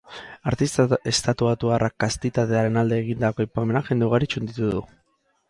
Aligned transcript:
Artista 0.51 0.85
estatubatuarrak 1.11 1.95
kastitatearen 2.05 2.81
alde 2.83 2.99
egindako 3.03 3.45
aipamenak 3.47 3.93
jende 3.93 4.09
ugari 4.11 4.31
txunditu 4.33 4.73
du. 4.73 4.83